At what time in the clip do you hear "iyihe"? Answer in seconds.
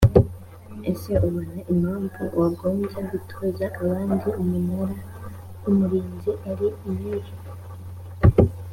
6.89-7.33